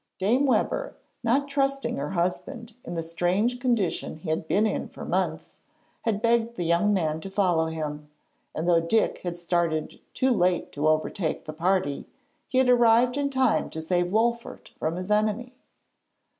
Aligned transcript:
Dame 0.17 0.47
Webber, 0.47 0.95
not 1.23 1.47
trusting 1.47 1.97
her 1.97 2.09
husband 2.09 2.73
in 2.83 2.95
the 2.95 3.03
strange 3.03 3.59
condition 3.59 4.15
he 4.15 4.31
had 4.31 4.47
been 4.47 4.65
in 4.65 4.87
for 4.87 5.05
months, 5.05 5.59
had 6.05 6.23
begged 6.23 6.55
the 6.57 6.63
young 6.65 6.91
man 6.91 7.21
to 7.21 7.29
follow 7.29 7.67
him, 7.67 8.09
and 8.55 8.67
though 8.67 8.79
Dick 8.81 9.19
had 9.19 9.37
started 9.37 9.99
too 10.15 10.33
late 10.33 10.71
to 10.71 10.87
overtake 10.87 11.45
the 11.45 11.53
party, 11.53 12.07
he 12.47 12.57
had 12.57 12.67
arrived 12.67 13.15
in 13.15 13.29
time 13.29 13.69
to 13.69 13.79
save 13.79 14.07
Wolfert 14.11 14.71
from 14.79 14.95
his 14.95 15.11
enemy. 15.11 15.53